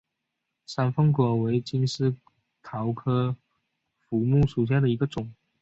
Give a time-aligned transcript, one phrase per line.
[0.65, 2.15] 山凤果为金丝
[2.63, 3.35] 桃科
[4.09, 5.31] 福木属下的一个种。